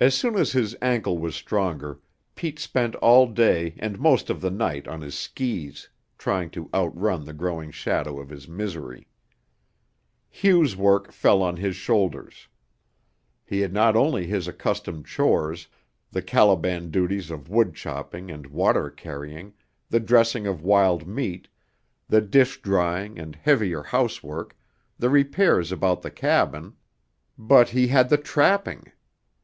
As 0.00 0.14
soon 0.14 0.36
as 0.36 0.52
his 0.52 0.76
ankle 0.80 1.18
was 1.18 1.34
stronger, 1.34 1.98
Pete 2.36 2.60
spent 2.60 2.94
all 3.02 3.26
day 3.26 3.74
and 3.80 3.98
most 3.98 4.30
of 4.30 4.40
the 4.40 4.48
night 4.50 4.86
on 4.86 5.00
his 5.00 5.18
skis, 5.18 5.88
trying 6.16 6.50
to 6.50 6.70
outrun 6.72 7.24
the 7.24 7.32
growing 7.32 7.72
shadow 7.72 8.20
of 8.20 8.28
his 8.28 8.46
misery. 8.46 9.08
Hugh's 10.30 10.76
work 10.76 11.10
fell 11.10 11.42
on 11.42 11.56
his 11.56 11.74
shoulders. 11.74 12.46
He 13.44 13.58
had 13.58 13.72
not 13.72 13.96
only 13.96 14.24
his 14.24 14.46
accustomed 14.46 15.04
chores, 15.04 15.66
the 16.12 16.22
Caliban 16.22 16.92
duties 16.92 17.28
of 17.32 17.48
woodchopping 17.48 18.30
and 18.30 18.46
water 18.46 18.90
carrying, 18.90 19.52
the 19.90 19.98
dressing 19.98 20.46
of 20.46 20.62
wild 20.62 21.08
meat, 21.08 21.48
the 22.06 22.20
dish 22.20 22.62
drying 22.62 23.18
and 23.18 23.34
heavier 23.34 23.82
housework, 23.82 24.56
the 24.96 25.10
repairs 25.10 25.72
about 25.72 26.02
the 26.02 26.10
cabin 26.12 26.74
but 27.36 27.70
he 27.70 27.88
had 27.88 28.08
the 28.10 28.16
trapping. 28.16 28.92